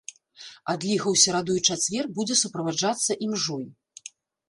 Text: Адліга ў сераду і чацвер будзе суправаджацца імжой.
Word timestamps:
Адліга 0.73 1.05
ў 1.13 1.15
сераду 1.25 1.53
і 1.61 1.63
чацвер 1.69 2.11
будзе 2.17 2.41
суправаджацца 2.43 3.21
імжой. 3.27 3.73